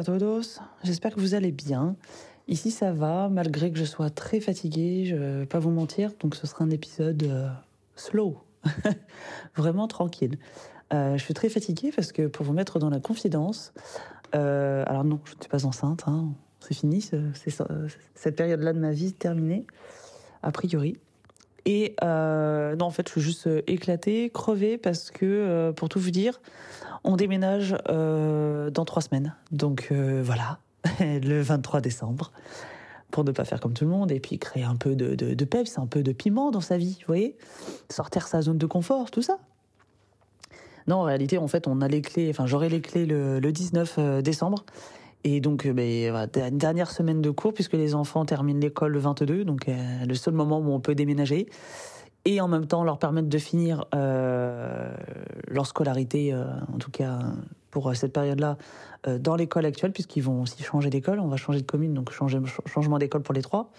[0.00, 0.60] a.
[0.82, 1.96] J'espère que vous allez bien.
[2.46, 6.34] Ici ça va, malgré que je sois très fatiguée, je vais pas vous mentir, donc
[6.34, 7.48] ce sera un épisode euh,
[7.96, 8.38] slow,
[9.56, 10.36] vraiment tranquille.
[10.92, 13.72] Euh, je suis très fatiguée parce que pour vous mettre dans la confidence,
[14.34, 17.20] euh, alors non, je ne suis pas enceinte, hein, c'est fini, c'est,
[18.14, 19.66] cette période-là de ma vie terminée,
[20.42, 20.98] a priori.
[21.66, 25.88] Et euh, non, en fait, je suis juste euh, éclatée, crevée, parce que, euh, pour
[25.88, 26.40] tout vous dire,
[27.04, 29.34] on déménage dans trois semaines.
[29.52, 30.58] Donc voilà,
[31.00, 32.32] le 23 décembre,
[33.10, 35.34] pour ne pas faire comme tout le monde, et puis créer un peu de, de,
[35.34, 37.36] de peps, un peu de piment dans sa vie, vous voyez
[37.90, 39.38] Sortir sa zone de confort, tout ça.
[40.86, 43.52] Non, en réalité, en fait, on a les clés, enfin, j'aurai les clés le, le
[43.52, 44.64] 19 euh, décembre.
[45.24, 49.44] Et donc, euh, ben, dernière semaine de cours, puisque les enfants terminent l'école le 22,
[49.44, 51.48] donc euh, le seul moment où on peut déménager.
[52.26, 54.94] Et en même temps, leur permettre de finir euh,
[55.48, 57.18] leur scolarité, en tout cas
[57.70, 58.56] pour cette période-là,
[59.18, 61.20] dans l'école actuelle, puisqu'ils vont aussi changer d'école.
[61.20, 63.70] On va changer de commune, donc changement d'école pour les trois.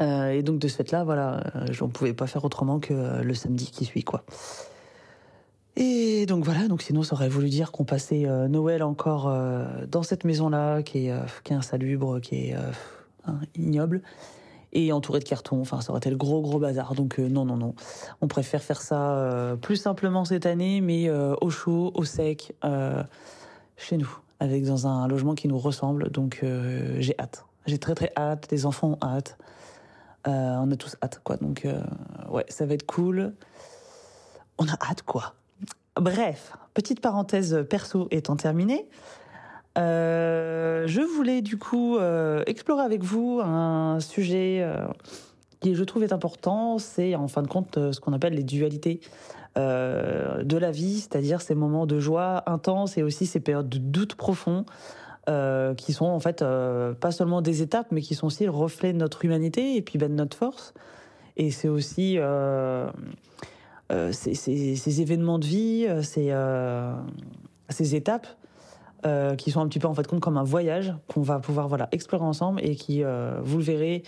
[0.00, 1.44] Et donc, de ce fait-là, voilà,
[1.80, 4.24] on ne pouvait pas faire autrement que le samedi qui suit, quoi.
[5.76, 9.86] Et donc voilà, donc sinon ça aurait voulu dire qu'on passait euh, Noël encore euh,
[9.88, 12.70] dans cette maison-là, qui est, euh, qui est insalubre, qui est euh,
[13.26, 14.02] hein, ignoble,
[14.74, 15.60] et entouré de cartons.
[15.60, 16.94] Enfin, ça aurait été le gros gros bazar.
[16.94, 17.74] Donc non, non, non.
[18.20, 22.54] On préfère faire ça plus simplement cette année, mais au chaud, au sec,
[23.76, 26.10] chez nous, avec dans un logement qui nous ressemble.
[26.10, 26.42] Donc
[26.98, 27.44] j'ai hâte.
[27.66, 28.48] J'ai très très hâte.
[28.50, 29.36] Les enfants ont hâte.
[30.24, 31.36] On a tous hâte, quoi.
[31.36, 31.66] Donc
[32.30, 33.34] ouais, ça va être cool.
[34.56, 35.34] On a hâte, quoi.
[36.00, 38.88] Bref, petite parenthèse perso étant terminée,
[39.78, 44.86] euh, je voulais du coup euh, explorer avec vous un sujet euh,
[45.60, 49.00] qui je trouve est important, c'est en fin de compte ce qu'on appelle les dualités
[49.54, 54.14] de la vie, c'est-à-dire ces moments de joie intense et aussi ces périodes de doute
[54.14, 54.64] profond.
[55.76, 56.42] qui sont en fait
[57.00, 59.98] pas seulement des étapes, mais qui sont aussi le reflet de notre humanité et puis
[59.98, 60.72] ben, de notre force.
[61.36, 62.18] Et c'est aussi
[64.12, 66.94] ces, ces- événements de vie, euh, ces, euh,
[67.68, 68.26] ces étapes
[69.04, 71.88] euh, qui sont un petit peu en fait comme un voyage qu'on va pouvoir voilà
[71.92, 74.02] explorer ensemble et qui, euh, vous le verrez,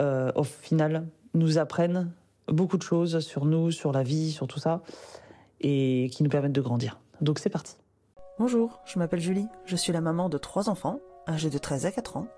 [0.00, 2.10] euh, au final nous apprennent
[2.46, 4.80] beaucoup de choses sur nous, sur la vie, sur tout ça,
[5.60, 6.98] et qui nous permettent de grandir.
[7.20, 7.76] Donc c'est parti.
[8.38, 11.90] Bonjour, je m'appelle Julie, je suis la maman de trois enfants, âgés de 13 à
[11.90, 12.28] 4 ans,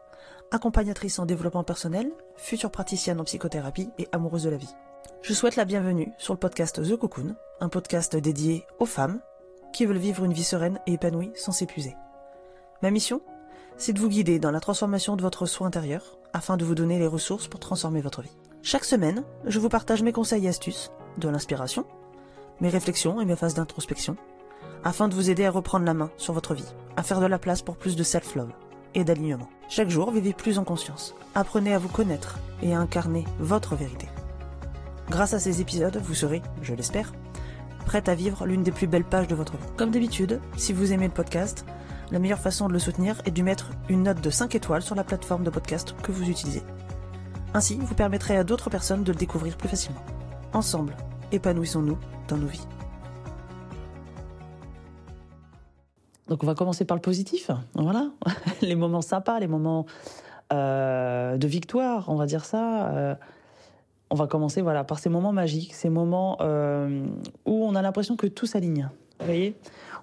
[0.51, 4.75] accompagnatrice en développement personnel, future praticienne en psychothérapie et amoureuse de la vie.
[5.23, 9.21] Je souhaite la bienvenue sur le podcast The Cocoon, un podcast dédié aux femmes
[9.73, 11.95] qui veulent vivre une vie sereine et épanouie sans s'épuiser.
[12.83, 13.21] Ma mission
[13.77, 16.99] C'est de vous guider dans la transformation de votre soi intérieur afin de vous donner
[16.99, 18.37] les ressources pour transformer votre vie.
[18.63, 21.85] Chaque semaine, je vous partage mes conseils et astuces, de l'inspiration,
[22.61, 24.17] mes réflexions et mes phases d'introspection
[24.83, 27.39] afin de vous aider à reprendre la main sur votre vie, à faire de la
[27.39, 28.51] place pour plus de self-love
[28.95, 29.49] et d'alignement.
[29.69, 31.15] Chaque jour, vivez plus en conscience.
[31.35, 34.09] Apprenez à vous connaître et à incarner votre vérité.
[35.11, 37.13] Grâce à ces épisodes, vous serez, je l'espère,
[37.85, 39.67] prête à vivre l'une des plus belles pages de votre vie.
[39.77, 41.67] Comme d'habitude, si vous aimez le podcast,
[42.13, 44.95] la meilleure façon de le soutenir est de mettre une note de 5 étoiles sur
[44.95, 46.63] la plateforme de podcast que vous utilisez.
[47.55, 50.01] Ainsi, vous permettrez à d'autres personnes de le découvrir plus facilement.
[50.53, 50.95] Ensemble,
[51.33, 51.99] épanouissons-nous
[52.29, 52.69] dans nos vies.
[56.29, 58.11] Donc on va commencer par le positif, voilà,
[58.63, 59.87] les moments sympas, les moments
[60.53, 62.87] euh, de victoire, on va dire ça.
[62.91, 63.17] Euh,
[64.11, 67.07] on va commencer voilà par ces moments magiques, ces moments euh,
[67.47, 68.91] où on a l'impression que tout s'aligne,
[69.21, 69.57] voyez,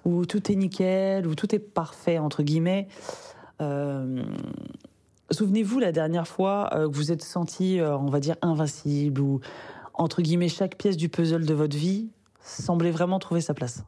[0.04, 2.88] où tout est nickel, où tout est parfait entre guillemets.
[3.60, 4.22] Euh,
[5.30, 9.40] Souvenez-vous la dernière fois euh, que vous êtes senti, on va dire, invincible ou
[9.92, 12.08] entre guillemets chaque pièce du puzzle de votre vie
[12.40, 13.84] semblait vraiment trouver sa place.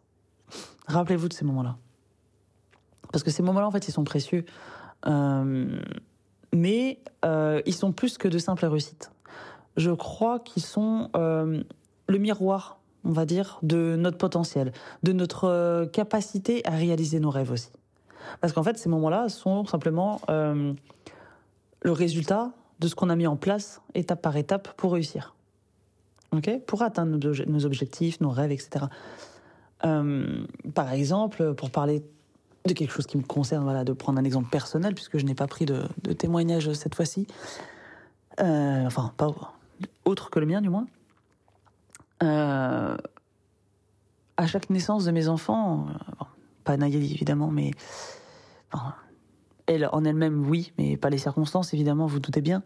[0.87, 1.79] Rappelez-vous de ces moments-là.
[3.11, 4.45] Parce que ces moments-là, en fait, ils sont précieux.
[6.53, 9.11] Mais ils sont plus que de simples réussites.
[9.77, 11.63] Je crois qu'ils sont euh,
[12.09, 14.73] le miroir, on va dire, de notre potentiel,
[15.03, 17.71] de notre euh, capacité à réaliser nos rêves aussi.
[18.41, 20.75] Parce qu'en fait, ces moments-là sont simplement euh,
[21.83, 25.35] le résultat de ce qu'on a mis en place étape par étape pour réussir.
[26.33, 26.51] Ok?
[26.67, 28.87] Pour atteindre nos, obje- nos objectifs, nos rêves, etc.
[30.75, 32.03] Par exemple, pour parler
[32.67, 35.35] de quelque chose qui me concerne, voilà, de prendre un exemple personnel, puisque je n'ai
[35.35, 35.83] pas pris de,
[36.13, 37.27] témoignage cette fois-ci.
[38.39, 39.35] Enfin, pas
[40.05, 40.87] autre que le mien, du moins.
[42.23, 42.97] Euh,
[44.37, 46.25] à chaque naissance de mes enfants, euh,
[46.65, 47.71] pas Nayeli évidemment, mais
[49.67, 52.63] elle en elle-même, oui, mais pas les circonstances, évidemment, vous doutez bien.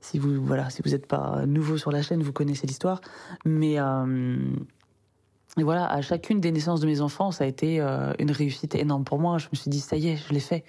[0.00, 3.00] Si vous voilà, si vous n'êtes pas nouveau sur la chaîne, vous connaissez l'histoire.
[3.44, 4.36] Mais euh,
[5.56, 7.80] voilà, à chacune des naissances de mes enfants, ça a été
[8.18, 9.38] une réussite énorme pour moi.
[9.38, 10.64] Je me suis dit, ça y est, je l'ai fait.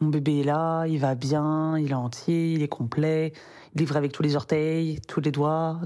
[0.00, 3.32] Mon bébé est là, il va bien, il est entier, il est complet,
[3.74, 5.80] il livre avec tous les orteils, tous les doigts.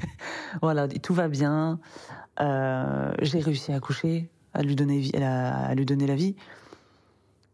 [0.62, 1.80] voilà, tout va bien.
[2.40, 6.36] Euh, j'ai réussi à accoucher, à lui donner, la vie.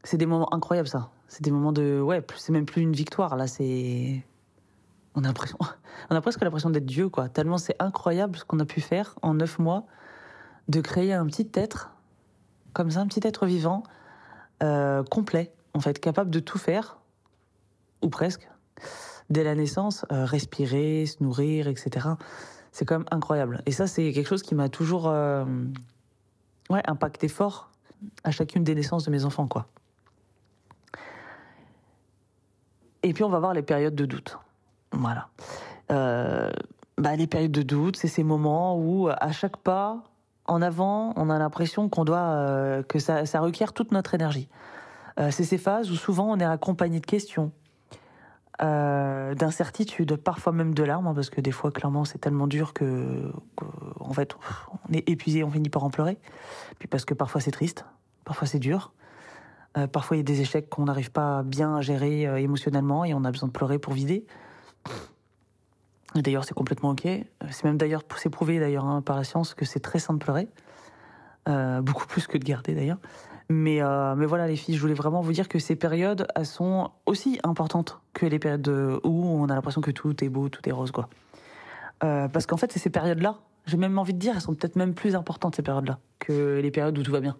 [0.02, 1.10] C'est des moments incroyables, ça.
[1.28, 3.46] C'est des moments de, ouais, c'est même plus une victoire là.
[3.46, 4.24] C'est,
[5.14, 5.32] on a
[6.10, 7.28] on a presque l'impression d'être Dieu, quoi.
[7.28, 9.86] Tellement c'est incroyable ce qu'on a pu faire en neuf mois,
[10.68, 11.94] de créer un petit être,
[12.72, 13.84] comme ça, un petit être vivant,
[14.64, 16.98] euh, complet en fait, capable de tout faire,
[18.02, 18.48] ou presque,
[19.30, 22.08] dès la naissance, euh, respirer, se nourrir, etc.
[22.70, 23.62] C'est quand même incroyable.
[23.66, 25.44] Et ça, c'est quelque chose qui m'a toujours euh,
[26.70, 27.70] ouais, impacté fort
[28.24, 29.66] à chacune des naissances de mes enfants, quoi.
[33.04, 34.38] Et puis on va voir les périodes de doute.
[34.92, 35.28] Voilà.
[35.90, 36.50] Euh,
[36.98, 40.04] bah, les périodes de doute, c'est ces moments où à chaque pas
[40.46, 44.48] en avant, on a l'impression qu'on doit que ça, ça requiert toute notre énergie.
[45.18, 47.52] Euh, c'est ces phases où souvent on est accompagné de questions,
[48.62, 52.72] euh, d'incertitudes, parfois même de larmes, hein, parce que des fois, clairement, c'est tellement dur
[52.72, 53.32] que,
[54.00, 54.36] en fait,
[54.88, 56.18] on est épuisé, on finit par en pleurer.
[56.78, 57.84] Puis parce que parfois c'est triste,
[58.24, 58.92] parfois c'est dur.
[59.78, 63.14] Euh, parfois il y a des échecs qu'on n'arrive pas bien à gérer émotionnellement et
[63.14, 64.26] on a besoin de pleurer pour vider.
[66.14, 67.08] D'ailleurs, c'est complètement ok.
[67.50, 70.18] C'est même d'ailleurs, c'est prouvé d'ailleurs hein, par la science que c'est très sain de
[70.18, 70.48] pleurer,
[71.46, 72.98] beaucoup plus que de garder d'ailleurs.
[73.52, 76.46] Mais, euh, mais voilà, les filles, je voulais vraiment vous dire que ces périodes, elles
[76.46, 78.68] sont aussi importantes que les périodes
[79.04, 81.08] où on a l'impression que tout est beau, tout est rose, quoi.
[82.02, 84.76] Euh, parce qu'en fait, c'est ces périodes-là, j'ai même envie de dire, elles sont peut-être
[84.76, 87.36] même plus importantes, ces périodes-là, que les périodes où tout va bien.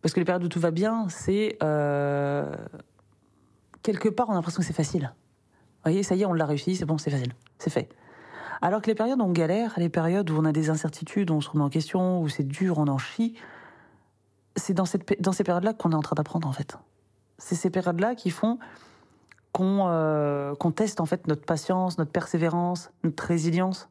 [0.00, 1.58] Parce que les périodes où tout va bien, c'est.
[1.62, 2.50] Euh,
[3.82, 5.12] quelque part, on a l'impression que c'est facile.
[5.42, 7.88] Vous voyez, ça y est, on l'a réussi, c'est bon, c'est facile, c'est fait.
[8.62, 11.34] Alors que les périodes où on galère, les périodes où on a des incertitudes, où
[11.34, 13.34] on se remet en question, où c'est dur, on en chie,
[14.56, 16.76] c'est dans, cette, dans ces périodes-là qu'on est en train d'apprendre, en fait.
[17.38, 18.58] C'est ces périodes-là qui font
[19.52, 23.88] qu'on euh, teste, en fait, notre patience, notre persévérance, notre résilience.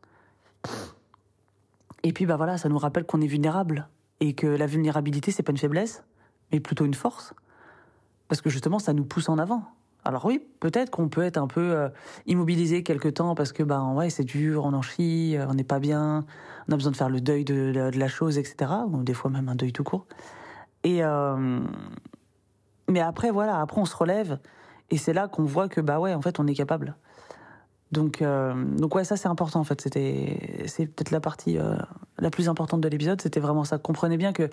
[2.04, 3.88] Et puis, bah voilà, ça nous rappelle qu'on est vulnérable.
[4.20, 6.04] Et que la vulnérabilité, c'est pas une faiblesse,
[6.52, 7.34] mais plutôt une force.
[8.28, 9.64] Parce que justement, ça nous pousse en avant.
[10.08, 11.90] Alors oui, peut-être qu'on peut être un peu euh,
[12.28, 15.66] immobilisé quelque temps parce que ben ouais c'est dur, on en chie, euh, on n'est
[15.66, 16.26] pas bien,
[16.70, 18.72] on a besoin de faire le deuil de, de la chose, etc.
[18.90, 20.06] Ou des fois même un deuil tout court.
[20.88, 21.60] Euh,
[22.90, 24.40] mais après voilà, après on se relève
[24.90, 26.96] et c'est là qu'on voit que bah ouais, en fait, on est capable.
[27.92, 29.82] Donc euh, donc ouais, ça c'est important en fait.
[29.82, 31.76] C'était c'est peut-être la partie euh,
[32.20, 33.22] la plus importante de l'épisode.
[33.22, 33.78] C'était vraiment ça.
[33.78, 34.50] Comprenez bien que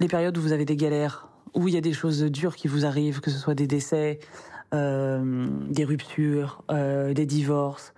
[0.00, 2.68] les périodes où vous avez des galères, où il y a des choses dures qui
[2.68, 4.18] vous arrivent, que ce soit des décès,
[4.72, 7.94] des ruptures, des divorces.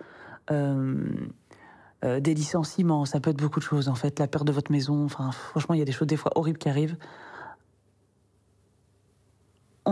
[0.51, 5.05] des licenciements, ça peut être beaucoup de choses en fait, la perte de votre maison,
[5.05, 6.97] enfin franchement il y a des choses des fois horribles qui arrivent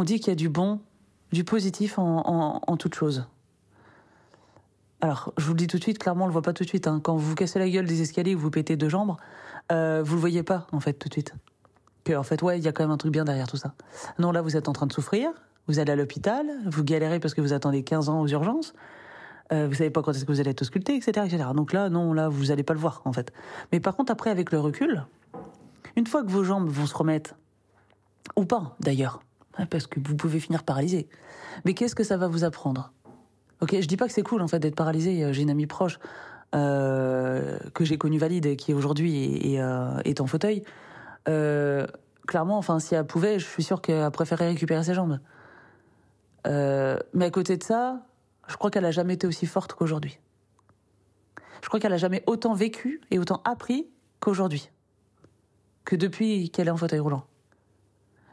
[0.05, 0.79] dit qu'il y a du bon,
[1.31, 3.27] du positif en, toute chose.
[5.01, 6.69] Alors, je vous le dis tout de suite, clairement, on le voit pas tout de
[6.69, 6.87] suite.
[6.87, 6.99] Hein.
[7.03, 9.15] Quand vous vous cassez la gueule des escaliers, vous pétez deux jambes,
[9.71, 11.33] euh, vous le voyez pas, en fait, tout de suite.
[12.05, 13.73] Que, en fait, ouais, il y a quand même un truc bien derrière tout ça.
[14.17, 15.29] Non, là, vous êtes en train de souffrir,
[15.67, 18.73] vous allez à l'hôpital, vous galérez parce que vous attendez 15 ans aux urgences,
[19.51, 21.49] euh, vous savez pas quand est-ce que vous allez être ausculté, etc., etc.
[21.55, 23.31] Donc là, non, là, vous allez pas le voir, en fait.
[23.71, 25.05] Mais par contre, après, avec le recul,
[25.95, 27.35] une fois que vos jambes vont se remettre,
[28.35, 29.21] ou pas, d'ailleurs,
[29.69, 31.07] parce que vous pouvez finir paralysé.
[31.63, 32.91] Mais qu'est-ce que ça va vous apprendre?
[33.61, 35.23] Ok, je dis pas que c'est cool en fait d'être paralysé.
[35.23, 35.99] Euh, j'ai une amie proche
[36.53, 40.63] euh, que j'ai connue valide qui aujourd'hui est, euh, en fauteuil.
[41.25, 45.19] clairement, enfin, si elle pouvait, je suis sûr qu'elle préférerait récupérer ses jambes.
[46.45, 48.05] mais à côté de ça,
[48.47, 50.19] je crois qu'elle a jamais été aussi forte qu'aujourd'hui.
[51.61, 53.87] Je crois qu'elle a jamais autant vécu et autant appris
[54.19, 54.69] qu'aujourd'hui,
[55.83, 57.25] que depuis qu'elle est en fauteuil roulant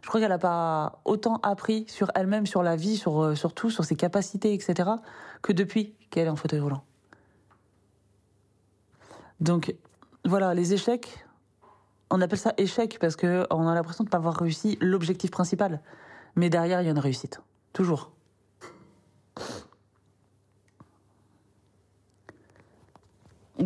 [0.02, 3.70] je crois qu'elle n'a pas autant appris sur elle-même, sur la vie, sur, euh, tout,
[3.70, 4.90] sur ses capacités, etc.,
[5.40, 6.84] que depuis qu'elle est en fauteuil roulant.
[9.40, 9.74] Donc,
[10.24, 11.24] voilà, les échecs,
[12.10, 15.80] on appelle ça échec parce qu'on a l'impression de ne pas avoir réussi l'objectif principal.
[16.36, 17.40] Mais derrière, il y a une réussite.
[17.72, 18.12] Toujours.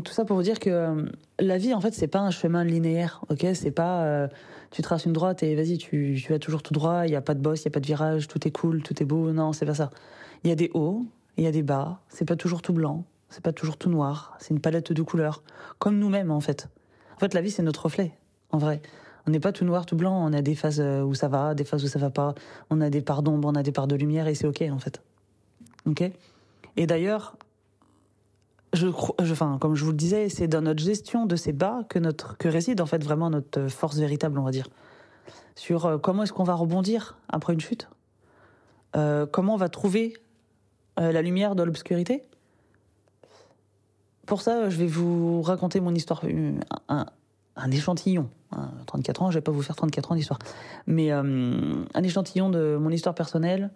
[0.02, 1.06] tout ça pour vous dire que euh,
[1.38, 3.46] la vie, en fait, c'est pas un chemin linéaire, ok?
[3.54, 4.28] C'est pas euh,
[4.70, 7.34] tu traces une droite et vas-y, tu, vas toujours tout droit, il n'y a pas
[7.34, 9.32] de boss, il n'y a pas de virage, tout est cool, tout est beau.
[9.32, 9.90] Non, c'est pas ça.
[10.44, 11.06] Il y a des hauts,
[11.36, 14.36] il y a des bas, c'est pas toujours tout blanc, c'est pas toujours tout noir,
[14.38, 15.42] c'est une palette de couleurs,
[15.78, 16.68] comme nous-mêmes, en fait.
[17.16, 18.12] En fait, la vie, c'est notre reflet,
[18.50, 18.82] en vrai.
[19.26, 21.54] On n'est pas tout noir, tout blanc, on a des phases euh, où ça va,
[21.54, 22.34] des phases où ça va pas,
[22.70, 24.78] on a des parts d'ombre, on a des parts de lumière et c'est ok, en
[24.78, 25.02] fait.
[25.86, 26.04] Ok?
[26.76, 27.36] Et d'ailleurs,
[28.76, 32.36] je, comme je vous le disais, c'est dans notre gestion de ces bas que, notre,
[32.36, 34.68] que réside en fait vraiment notre force véritable, on va dire.
[35.54, 37.88] Sur euh, comment est-ce qu'on va rebondir après une chute,
[38.94, 40.14] euh, comment on va trouver
[41.00, 42.22] euh, la lumière dans l'obscurité?
[44.26, 46.22] Pour ça, je vais vous raconter mon histoire,
[46.88, 47.06] un,
[47.56, 48.28] un échantillon.
[48.86, 50.38] 34 ans, je vais pas vous faire 34 ans d'histoire,
[50.86, 53.70] mais un échantillon de mon histoire personnelle,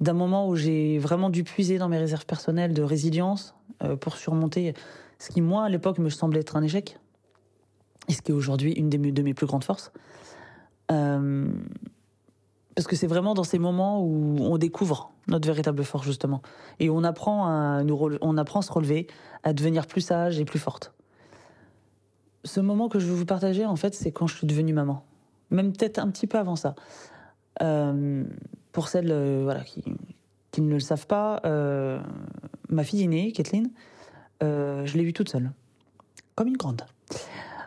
[0.00, 4.16] d'un moment où j'ai vraiment dû puiser dans mes réserves personnelles de résilience euh, pour
[4.16, 4.74] surmonter
[5.18, 6.98] ce qui, moi, à l'époque, me semblait être un échec,
[8.08, 9.92] et ce qui est aujourd'hui une de mes plus grandes forces.
[10.90, 11.50] Euh,
[12.74, 16.40] parce que c'est vraiment dans ces moments où on découvre notre véritable force, justement.
[16.78, 19.06] Et on apprend à, nous on apprend à se relever,
[19.42, 20.94] à devenir plus sage et plus forte.
[22.44, 25.04] Ce moment que je veux vous partager, en fait, c'est quand je suis devenue maman.
[25.50, 26.74] Même peut-être un petit peu avant ça.
[27.62, 28.24] Euh,
[28.72, 29.82] pour celles euh, voilà, qui,
[30.60, 32.00] ne le savent pas, euh,
[32.68, 33.70] ma fille aînée, Kathleen,
[34.40, 35.50] je l'ai vue toute seule,
[36.34, 36.82] comme une grande.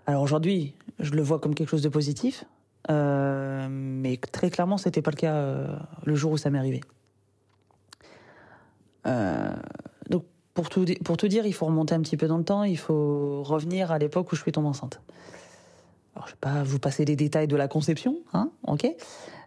[0.06, 2.46] Alors aujourd'hui, je le vois comme quelque chose de positif,
[2.90, 5.68] mais très clairement, c'était pas le cas
[6.04, 6.82] le jour où ça m'est arrivé.
[10.10, 12.64] donc pour tout, pour tout dire, il faut remonter un petit peu dans le temps,
[12.64, 15.02] il faut revenir à l'époque où je suis tombée enceinte.
[16.16, 18.88] Alors, je vais pas vous passer les détails de la conception, hein, ok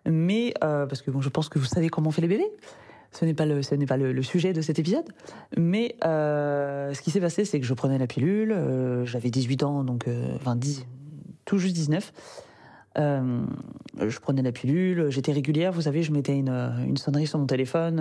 [0.07, 2.51] mais euh, parce que bon, je pense que vous savez comment on fait les bébés.
[3.13, 5.07] Ce n'est pas le, ce n'est pas le, sujet de cet épisode.
[5.57, 8.53] Mais euh, ce qui s'est passé, c'est que je prenais la pilule.
[8.53, 10.87] Euh, j'avais 18 ans, donc enfin 10,
[11.45, 12.13] tout juste 19.
[12.97, 16.51] je prenais la pilule, j'étais régulière, vous savez, je mettais une,
[16.87, 18.01] une sonnerie sur mon téléphone,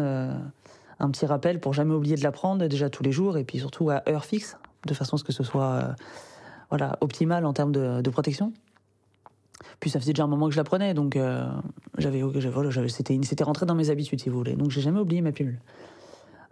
[1.00, 3.60] un petit rappel pour jamais oublier de la prendre déjà tous les jours et puis
[3.60, 5.96] surtout à heure fixe, de façon à ce que ce soit
[6.70, 8.54] voilà optimal en termes de, protection.
[9.80, 11.48] Puis ça faisait déjà un moment que je la prenais, donc euh,
[11.98, 14.56] j'avais, voilà, c'était, c'était rentré dans mes habitudes, si vous voulez.
[14.56, 15.60] Donc j'ai jamais oublié ma pilule.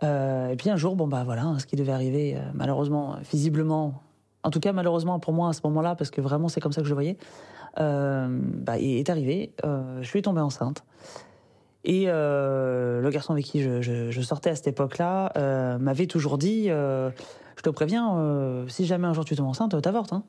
[0.04, 3.16] Euh, et puis un jour, bon bah voilà, hein, ce qui devait arriver, euh, malheureusement,
[3.32, 4.02] visiblement,
[4.44, 6.82] en tout cas malheureusement pour moi à ce moment-là, parce que vraiment c'est comme ça
[6.82, 7.18] que je le voyais,
[7.78, 9.54] bah, est arrivé.
[9.64, 10.84] je suis tombée enceinte.
[11.84, 17.70] Et le garçon avec qui je, sortais à cette époque-là m'avait toujours dit, je te
[17.70, 20.14] préviens, si jamais un jour tu tombes enceinte, t'avortes.
[20.14, 20.24] Hein.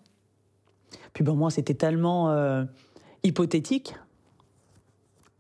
[1.14, 2.64] Puis ben moi, c'était tellement euh,
[3.23, 3.94] hypothétique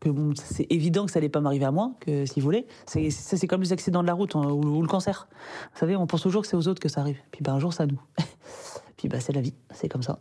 [0.00, 2.66] que c'est évident que ça allait pas m'arriver à moi, que si vous voulez.
[2.86, 5.28] C'est, c'est comme les accidents de la route hein, ou, le cancer.
[5.72, 7.18] Vous savez, on pense toujours que c'est aux autres que ça arrive.
[7.30, 8.00] Puis ben, un jour, à nous.
[8.96, 10.18] Puis ben, c'est la vie, c'est comme ça.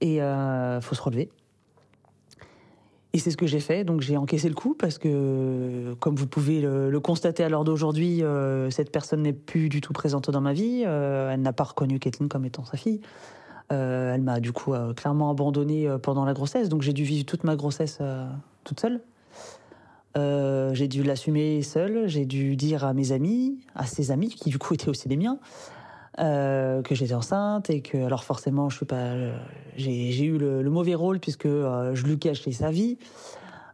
[0.00, 1.30] Et euh, faut se relever.
[3.12, 6.28] Et c'est ce que j'ai fait, donc j'ai encaissé le coup parce que, comme vous
[6.28, 10.40] pouvez le, constater à l'heure d'aujourd'hui, euh, cette personne n'est plus du tout présente dans
[10.40, 10.84] ma vie.
[10.86, 13.00] Euh, elle n'a pas reconnu Kathleen comme étant sa fille.
[13.72, 17.42] Euh, elle m'a du coup clairement abandonnée pendant la grossesse, donc j'ai dû vivre toute
[17.42, 17.98] ma grossesse
[18.62, 19.00] toute seule.
[20.14, 24.58] j'ai dû l'assumer seule, j'ai dû dire à mes amis, à ses amis, qui du
[24.58, 25.38] coup étaient aussi les miens,
[26.18, 29.14] que j'étais enceinte et que alors forcément je suis pas,
[29.76, 32.98] j'ai eu le, mauvais rôle puisque je lui cachais sa vie,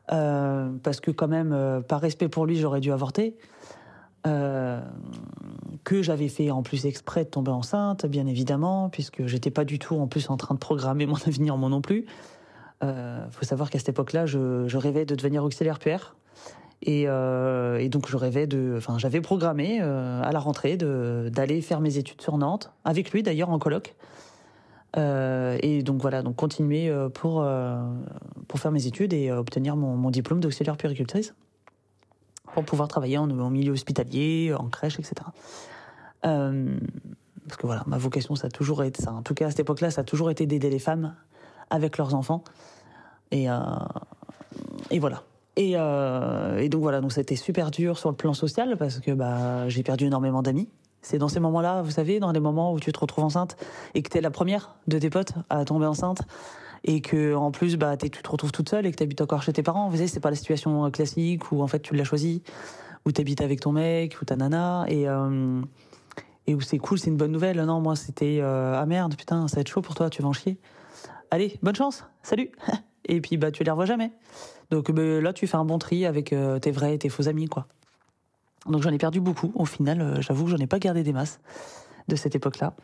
[0.08, 3.36] parce que quand même par respect pour lui j'aurais dû avorter.
[4.26, 4.80] Euh,
[5.84, 9.78] que j'avais fait en plus exprès de tomber enceinte, bien évidemment, puisque j'étais pas du
[9.78, 12.06] tout en plus en train de programmer mon avenir moi non plus.
[12.82, 15.78] Euh, faut savoir qu'à cette époque-là, je, rêvais de devenir auxiliaire
[16.88, 21.98] Euh, et, donc je rêvais de, enfin j'avais programmé à la rentrée d'aller faire mes
[21.98, 23.94] études sur Nantes avec lui d'ailleurs en coloc.
[24.96, 27.46] et donc voilà, donc continuer pour
[28.48, 31.34] pour faire mes études et obtenir mon, diplôme d'auxiliaire puéricultrice
[32.54, 35.14] pour pouvoir travailler en, milieu hospitalier, en crèche, etc.
[36.24, 36.78] Euh,
[37.46, 39.12] parce que voilà, ma vocation, ça a toujours été ça.
[39.12, 41.14] En tout cas, à cette époque-là, ça a toujours été d'aider les femmes
[41.70, 42.42] avec leurs enfants.
[43.30, 43.56] Et, euh,
[44.90, 45.22] et voilà.
[45.56, 49.10] Et, euh, et, donc voilà, donc c'était super dur sur le plan social parce que
[49.12, 50.68] bah, j'ai perdu énormément d'amis.
[51.00, 53.56] C'est dans ces moments-là, vous savez, dans les moments où tu te retrouves enceinte
[53.94, 56.22] et que tu es la première de tes potes à tomber enceinte
[56.86, 59.42] et que en plus bah tu te retrouves toute seule et que tu habites encore
[59.42, 59.88] chez tes parents.
[59.88, 62.42] Vous savez, c'est pas la situation euh, classique où en fait tu l'as choisi,
[63.04, 65.60] où tu habites avec ton mec ou ta nana et euh,
[66.46, 67.60] et où c'est cool, c'est une bonne nouvelle.
[67.64, 70.28] Non, moi c'était euh, ah merde, putain, ça va être chaud pour toi, tu vas
[70.28, 70.58] en chier.
[71.30, 72.50] Allez, bonne chance, salut.
[73.06, 74.12] et puis bah tu les revois jamais.
[74.70, 77.46] Donc bah, là tu fais un bon tri avec tes vrais et tes faux amis
[77.46, 77.66] quoi.
[78.66, 81.40] Donc j'en ai perdu beaucoup au final, j'avoue que j'en ai pas gardé des masses
[82.08, 82.74] de cette époque-là.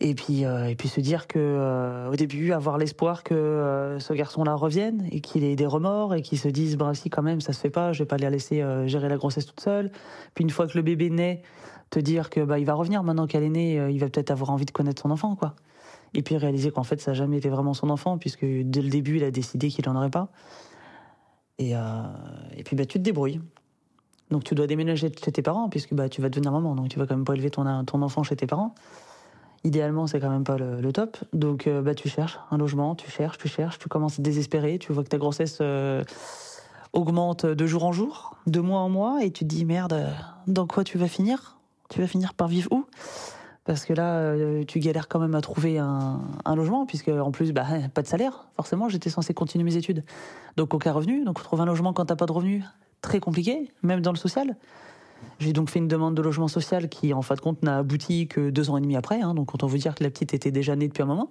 [0.00, 3.98] Et puis, euh, et puis se dire que euh, au début, avoir l'espoir que euh,
[3.98, 7.22] ce garçon-là revienne et qu'il ait des remords et qu'il se dise, bah si quand
[7.22, 9.90] même, ça se fait pas, je vais pas les laisser gérer la grossesse toute seule.
[10.34, 11.42] Puis une fois que le bébé naît,
[11.90, 14.50] te dire que bah il va revenir maintenant qu'elle est née, il va peut-être avoir
[14.50, 15.56] envie de connaître son enfant, quoi.
[16.14, 18.88] Et puis réaliser qu'en fait, ça n'a jamais été vraiment son enfant puisque dès le
[18.88, 20.28] début, il a décidé qu'il en aurait pas.
[21.58, 23.40] Et, et puis bah tu te débrouilles.
[24.30, 26.98] Donc tu dois déménager chez tes parents, puisque bah, tu vas devenir maman, donc tu
[26.98, 28.74] vas quand même pas élever ton, ton enfant chez tes parents.
[29.64, 31.18] Idéalement, c'est quand même pas le, top.
[31.32, 34.78] Donc euh, bah, tu cherches un logement, tu cherches, tu cherches, tu commences à désespérer,
[34.78, 36.04] tu vois que ta grossesse euh,
[36.92, 40.06] augmente de jour en jour, de mois en mois, et tu te dis merde,
[40.46, 41.56] dans quoi tu vas finir?
[41.88, 42.84] Tu vas finir par vivre où?
[43.68, 46.20] Parce que là, euh, tu galères quand même à trouver un,
[46.56, 48.48] logement, puisque en plus, bah, pas de salaire.
[48.56, 50.04] Forcément, j'étais censé continuer mes études.
[50.56, 51.22] Donc aucun revenu.
[51.22, 52.64] Donc trouver un logement quand t'as pas de revenu,
[53.02, 54.56] très compliqué, même dans le social.
[55.38, 58.26] J'ai donc fait une demande de logement social qui, en fin de compte, n'a abouti
[58.26, 59.20] que deux ans et demi après.
[59.20, 59.34] Hein.
[59.34, 61.28] donc, on veut dire que la petite était déjà née depuis un moment.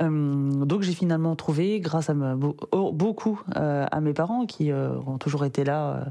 [0.00, 5.44] Euh, donc, j'ai finalement trouvé, grâce à beaucoup euh, à mes parents qui ont toujours
[5.44, 6.06] été là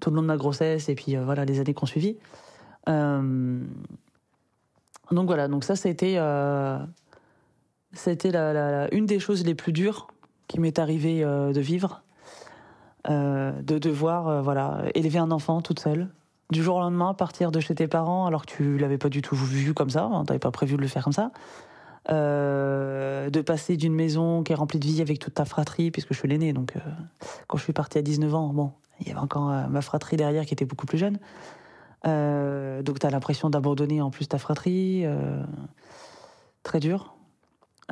[0.00, 2.16] tout le long de ma grossesse et puis voilà les années qu'on suivi.
[5.12, 6.78] Donc voilà, donc ça, c'était euh,
[7.92, 10.08] c'était la, une des choses les plus dures
[10.48, 12.02] qui m'est arrivé euh, de vivre,
[13.08, 16.08] euh, de devoir voilà élever un enfant toute seule,
[16.50, 19.22] du jour au lendemain partir de chez tes parents alors que tu l'avais pas du
[19.22, 21.30] tout vu comme ça, hein, t'avais pas prévu de le faire comme ça,
[22.08, 26.18] de passer d'une maison qui est remplie de vie avec toute ta fratrie puisque je
[26.18, 26.74] suis l'aîné, donc
[27.46, 30.44] quand je suis partie à 19 ans, bon, il y avait encore ma fratrie derrière
[30.46, 31.18] qui était beaucoup plus jeune.
[32.06, 35.02] Euh, donc tu as l'impression d'abandonner en plus ta fratrie.
[35.04, 35.42] Euh,
[36.62, 37.14] très dur.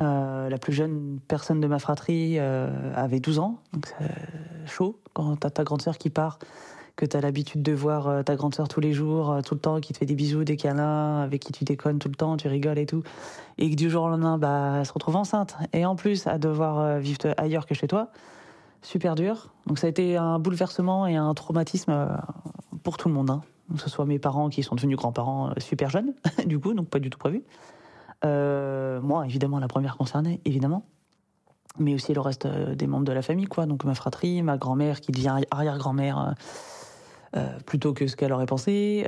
[0.01, 5.37] Euh, la plus jeune personne de ma fratrie avait 12 ans, donc c'est chaud quand
[5.37, 6.37] tu as ta grande sœur qui part,
[6.97, 9.79] que tu as l'habitude de voir ta grande sœur tous les jours, tout le temps,
[9.79, 12.49] qui te fait des bisous, des câlins, avec qui tu déconnes tout le temps, tu
[12.49, 13.03] rigoles et tout,
[13.57, 16.37] et que du jour au lendemain, bah, elle se retrouve enceinte, et en plus à
[16.37, 18.09] devoir vivre ailleurs que chez toi,
[18.81, 19.53] super dur.
[19.65, 22.17] Donc ça a été un bouleversement et un traumatisme
[22.83, 23.29] pour tout le monde.
[23.29, 23.41] Hein
[23.73, 26.13] que ce soit mes parents qui sont devenus grands-parents euh, super jeunes,
[26.45, 27.43] du coup, donc pas du tout prévu.
[28.23, 30.85] Euh, moi, évidemment, la première concernée, évidemment.
[31.77, 33.65] Mais aussi le reste euh, des membres de la famille, quoi.
[33.65, 36.35] Donc ma fratrie, ma grand-mère qui devient arrière-grand-mère
[37.65, 39.05] plutôt que ce qu'elle aurait pensé.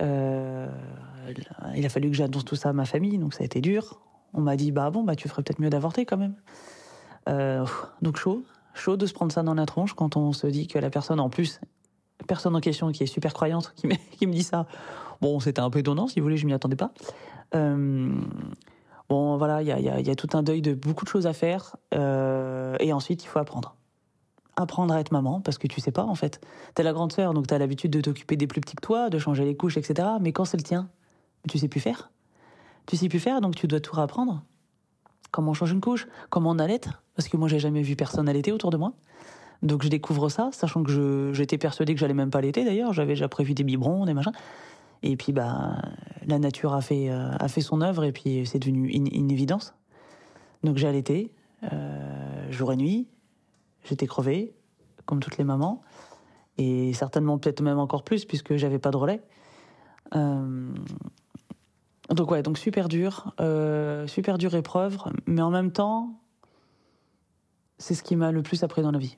[1.76, 4.02] il a fallu que j'annonce tout ça à ma famille, donc ça a été dur.
[4.34, 6.36] On m'a dit, bah bon, bah tu ferais peut-être mieux d'avorter quand même.
[8.02, 8.44] donc chaud,
[8.74, 11.22] chaud de se prendre ça dans la tronche quand on se dit que la personne
[11.22, 11.62] en plus
[12.26, 13.88] personne en question qui est super croyante qui
[14.28, 14.66] me, dit ça.
[15.22, 16.92] Bon, c'était un peu étonnant, si vous voulez, je m'y attendais pas.
[17.56, 18.12] Euh,
[19.10, 21.10] bon, voilà, il y a, y, a, y a, tout un deuil de beaucoup de
[21.10, 21.76] choses à faire.
[21.94, 23.76] Euh, et ensuite, il faut apprendre.
[24.56, 26.42] Apprendre à être maman, parce que tu sais pas, en fait.
[26.76, 29.20] T'es la grande sœur, donc t'as l'habitude de t'occuper des plus petits que toi, de
[29.20, 30.08] changer les couches, etc.
[30.22, 30.90] Mais quand c'est le tien,
[31.48, 32.12] tu sais plus faire.
[32.86, 34.44] Tu sais plus faire, donc tu dois tout réapprendre.
[35.32, 36.80] Comment on change une couche, comment on allait,
[37.16, 38.94] parce que moi, j'ai jamais vu personne allaiter autour de moi.
[39.64, 43.14] Donc je découvre ça, sachant que j'étais persuadée que j'allais même pas l'été d'ailleurs, j'avais
[43.14, 44.34] déjà prévu des biberons, des machins.
[45.04, 45.82] Et puis bah
[46.26, 49.74] la nature a fait euh, a fait son œuvre et puis c'est devenu une, évidence.
[50.64, 51.32] Donc j'ai allaité
[51.72, 53.08] euh, jour et nuit,
[53.84, 54.54] j'étais crevée
[55.06, 55.82] comme toutes les mamans
[56.58, 59.22] et certainement peut-être même encore plus puisque j'avais pas de relais.
[60.16, 60.72] Euh,
[62.10, 63.34] donc ouais, donc super dur,
[64.08, 66.22] super dure épreuve, mais en même temps,
[67.78, 69.18] c'est ce qui m'a le plus appris dans la vie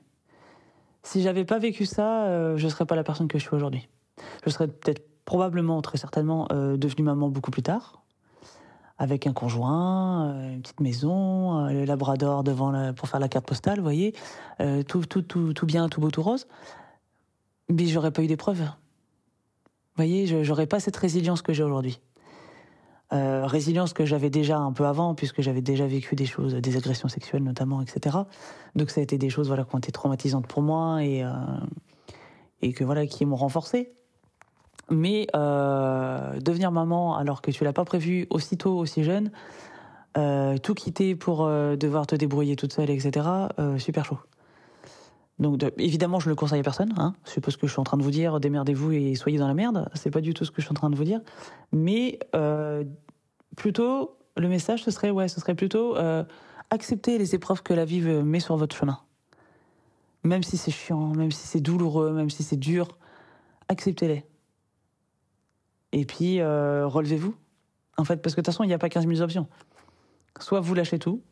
[1.02, 3.88] si j'avais pas vécu ça, euh, je serais pas la personne que je suis aujourd'hui.
[4.44, 8.02] Je serais peut-être probablement, très certainement, euh, devenue maman beaucoup plus tard,
[8.98, 13.78] avec un conjoint, euh, une petite maison, le labrador devant pour faire la carte postale,
[13.78, 14.14] vous voyez,
[14.88, 16.46] tout, tout, tout, tout bien, tout beau, tout rose.
[17.68, 18.60] Mais j'aurais pas eu d'épreuves.
[18.60, 22.00] Vous voyez, j'aurais pas cette résilience que j'ai aujourd'hui.
[23.12, 26.76] Euh, résilience que j'avais déjà un peu avant, puisque j'avais déjà vécu des choses, des
[26.76, 28.18] agressions sexuelles notamment, etc.
[28.76, 31.30] Donc ça a été des choses voilà, qui ont été traumatisantes pour moi et, euh,
[32.62, 33.92] et que voilà, qui m'ont renforcé.
[34.90, 39.30] Mais euh, devenir maman alors que tu l'as pas prévu aussitôt, aussi jeune,
[40.62, 43.26] tout quitter pour devoir te débrouiller toute seule, etc.
[43.78, 44.18] super chaud.
[45.40, 46.92] Donc évidemment, je ne le conseille à personne.
[46.98, 47.14] Hein.
[47.24, 49.54] Je suppose que je suis en train de vous dire démerdez-vous et soyez dans la
[49.54, 49.88] merde.
[49.94, 51.20] C'est pas du tout ce que je suis en train de vous dire.
[51.72, 52.84] Mais euh,
[53.56, 56.24] plutôt, le message ce serait ouais, ce serait plutôt euh,
[56.68, 59.00] accepter les épreuves que la vie met sur votre chemin.
[60.22, 62.98] Même si c'est chiant, même si c'est douloureux, même si c'est dur,
[63.68, 64.26] acceptez-les.
[65.92, 67.34] Et puis euh, relevez-vous.
[67.96, 69.46] En fait, parce que de toute façon, il n'y a pas 15 000 options.
[70.38, 71.22] Soit vous lâchez tout,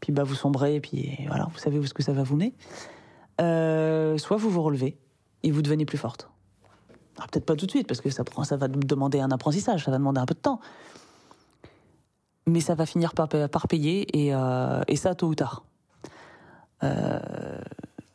[0.00, 2.36] puis bah vous sombrez, et puis voilà, vous savez où ce que ça va vous
[2.36, 2.54] mener.
[3.40, 4.96] Euh, soit vous vous relevez
[5.42, 6.28] et vous devenez plus forte.
[7.16, 8.22] peut-être pas tout de suite, parce que ça,
[8.56, 10.60] va demander un apprentissage, ça va demander un peu de temps.
[12.46, 13.28] Mais ça va finir par,
[13.68, 15.64] payer, et, euh, et, ça tôt ou tard.
[16.82, 17.18] Euh,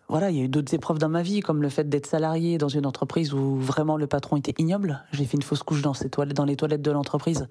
[0.07, 2.57] voilà, il y a eu d'autres épreuves dans ma vie, comme le fait d'être salarié
[2.57, 5.03] dans une entreprise où vraiment le patron était ignoble.
[5.11, 7.47] J'ai fait une fausse couche dans, ses toilettes, dans les toilettes de l'entreprise.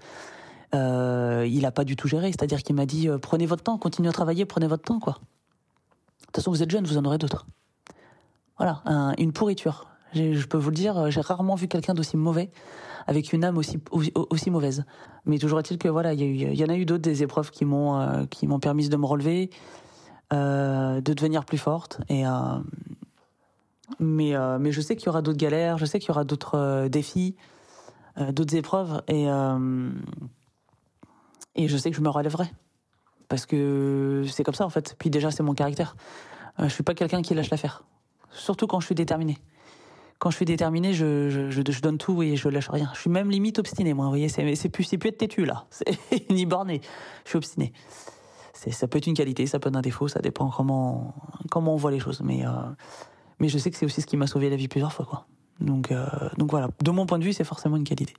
[0.72, 4.12] il n'a pas du tout géré, c'est-à-dire qu'il m'a dit prenez votre temps, continuez à
[4.12, 5.18] travailler, prenez votre temps, quoi.
[6.28, 7.46] De toute façon, vous êtes jeune, vous en aurez d'autres.
[8.58, 8.82] Voilà,
[9.18, 9.86] une pourriture.
[10.14, 12.50] Je peux vous le dire, j'ai rarement vu quelqu'un d'aussi mauvais
[13.08, 14.84] avec une âme aussi aussi, mauvaise.
[15.24, 17.98] Mais toujours est-il que voilà, il y, en a eu d'autres des épreuves qui m'ont
[17.98, 19.50] euh, qui m'ont permis de me relever,
[20.32, 22.00] euh, de devenir plus forte.
[22.10, 22.30] Et euh,
[23.98, 26.24] mais euh, mais je sais qu'il y aura d'autres galères, je sais qu'il y aura
[26.24, 27.34] d'autres euh, défis,
[28.30, 29.26] d'autres épreuves et
[31.54, 32.50] et je sais que je me relèverai
[33.28, 34.96] parce que c'est comme ça en fait.
[34.98, 35.96] Puis déjà c'est mon caractère.
[36.58, 37.84] je suis pas quelqu'un qui lâche l'affaire,
[38.30, 39.38] surtout quand je suis déterminé
[40.18, 42.90] quand je suis déterminé, je, je, je, donne tout et je lâche rien.
[42.94, 44.06] Je suis même limite obstiné, moi.
[44.06, 45.66] Vous voyez, c'est, plus, plus être têtu là,
[46.30, 46.80] ni borné.
[47.24, 47.72] Je suis obstiné.
[48.52, 51.14] Ça peut être une qualité, ça peut être un défaut, ça dépend comment,
[51.48, 52.20] comment on voit les choses.
[52.22, 52.50] Mais, euh,
[53.38, 55.26] mais je sais que c'est aussi ce qui m'a sauvé la vie plusieurs fois, quoi.
[55.60, 56.68] Donc, euh, donc voilà.
[56.82, 58.14] De mon point de vue, c'est forcément une qualité.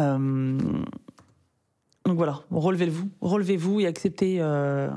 [0.00, 0.58] Euh,
[2.04, 4.90] donc voilà, relevez-vous, relevez-vous et acceptez euh,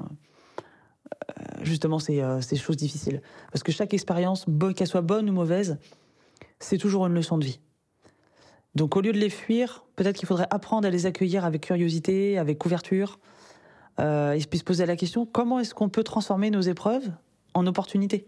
[1.61, 3.21] justement ces, euh, ces choses difficiles.
[3.51, 5.77] Parce que chaque expérience, qu'elle soit bonne ou mauvaise,
[6.59, 7.59] c'est toujours une leçon de vie.
[8.75, 12.37] Donc au lieu de les fuir, peut-être qu'il faudrait apprendre à les accueillir avec curiosité,
[12.37, 13.19] avec ouverture,
[13.99, 17.09] euh, et se poser la question comment est-ce qu'on peut transformer nos épreuves
[17.53, 18.27] en opportunités?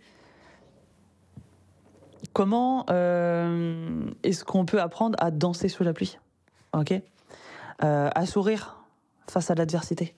[2.33, 6.17] Comment euh, est-ce qu'on peut apprendre à danser sous la pluie?
[7.83, 8.83] Euh, À sourire
[9.27, 10.15] face à l'adversité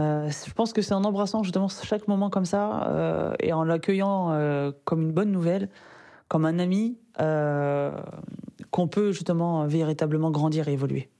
[0.00, 3.64] euh, je pense que c'est en embrassant justement chaque moment comme ça euh, et en
[3.64, 5.68] l'accueillant comme une bonne nouvelle
[6.28, 6.96] comme un ami,
[8.70, 11.10] qu'on peut justement véritablement grandir et évoluer.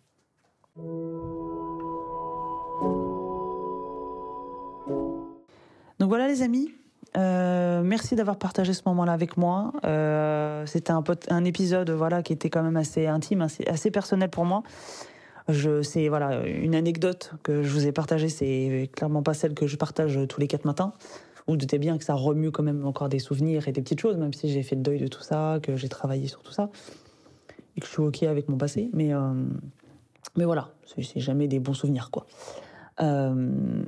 [5.98, 6.72] Donc voilà les amis,
[7.16, 9.72] euh, merci d'avoir partagé ce moment-là avec moi.
[9.84, 14.62] Euh, C'était un, épisode voilà qui était quand même assez intime, assez, personnel pour moi.
[15.82, 19.76] C'est voilà une anecdote que je vous ai partagée, c'est clairement pas celle que je
[19.76, 20.92] partage tous les quatre matins
[21.50, 24.16] vous doutez bien que ça remue quand même encore des souvenirs et des petites choses,
[24.16, 26.70] même si j'ai fait le deuil de tout ça, que j'ai travaillé sur tout ça,
[27.76, 28.90] et que je suis OK avec mon passé.
[28.92, 29.32] Mais, euh,
[30.36, 32.26] mais voilà, c'est jamais des bons souvenirs, quoi.
[33.00, 33.82] Euh,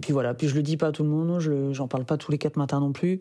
[0.00, 2.16] puis voilà, puis je le dis pas à tout le monde, je j'en parle pas
[2.16, 3.20] tous les quatre matins non plus.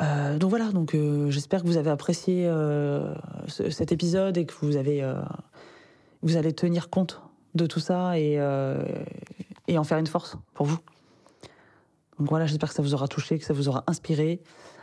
[0.00, 3.14] Euh, donc voilà, donc euh, j'espère que vous avez apprécié euh,
[3.48, 5.04] ce, cet épisode et que vous avez,
[6.22, 7.20] vous allez tenir compte
[7.54, 10.78] de tout ça et, en faire une force pour vous.
[12.18, 14.40] Donc voilà, j'espère que ça vous aura touché, que ça vous aura inspiré.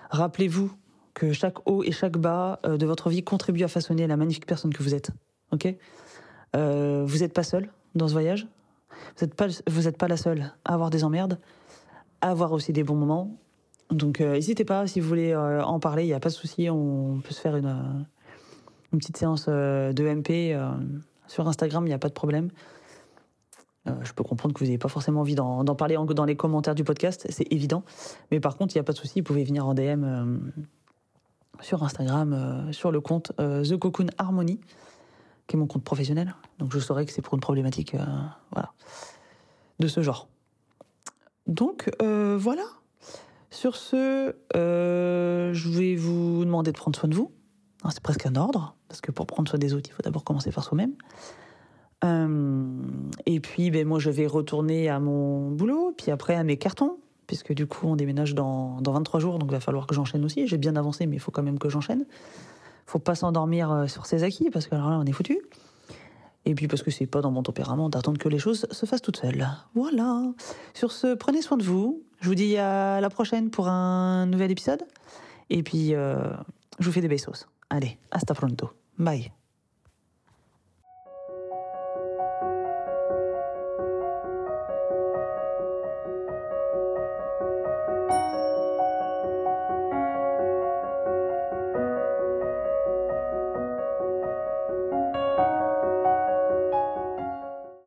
[0.09, 0.71] Rappelez-vous
[1.13, 4.73] que chaque haut et chaque bas de votre vie contribue à façonner la magnifique personne
[4.73, 5.11] que vous êtes.
[5.51, 5.73] Ok?
[6.53, 8.47] Vous n'êtes pas seul dans ce voyage.
[9.17, 11.39] Vous n'êtes pas, vous êtes pas la seule à avoir des emmerdes,
[12.21, 13.37] à avoir aussi des bons moments.
[13.91, 16.33] Donc euh, n'hésitez pas, si vous voulez euh, en parler, il n'y a pas de
[16.33, 20.57] souci, on peut se faire une, euh, petite séance de MP
[21.27, 22.49] sur Instagram, il n'y a pas de problème.
[23.85, 26.85] Je peux comprendre que vous n'ayez pas forcément envie d'en parler dans les commentaires du
[26.85, 27.83] podcast, c'est évident.
[28.31, 30.39] Mais par contre, il n'y a pas de souci, vous pouvez venir en DM
[31.59, 34.61] sur Instagram, sur le compte The Cocoon Harmony,
[35.47, 36.35] qui est mon compte professionnel.
[36.59, 38.05] Donc je saurais que c'est pour une problématique euh,
[38.51, 38.73] voilà,
[39.79, 40.27] de ce genre.
[41.47, 42.63] Donc euh, voilà.
[43.51, 47.31] Sur ce, je vais vous demander de prendre soin de vous.
[47.89, 50.51] C'est presque un ordre, parce que pour prendre soin des autres, il faut d'abord commencer
[50.51, 50.93] par soi-même.
[52.03, 52.67] Euh,
[53.25, 56.97] et puis, ben, moi, je vais retourner à mon boulot, puis après à mes cartons,
[57.27, 60.23] puisque du coup, on déménage dans, dans 23 jours, donc il va falloir que j'enchaîne
[60.25, 60.47] aussi.
[60.47, 62.05] J'ai bien avancé, mais il faut quand même que j'enchaîne.
[62.85, 65.39] Faut pas s'endormir euh, sur ses acquis, parce que alors là, on est foutu.
[66.45, 69.01] Et puis parce que c'est pas dans mon tempérament d'attendre que les choses se fassent
[69.01, 69.47] toutes seules.
[69.73, 70.21] Voilà.
[70.75, 72.03] Sur ce, prenez soin de vous.
[72.21, 74.83] Je vous dis à la prochaine pour un nouvel épisode.
[75.49, 76.29] Et puis, euh,
[76.79, 77.47] je vous fais des besos.
[77.69, 78.69] Allez, hasta pronto.
[78.99, 79.31] Bye.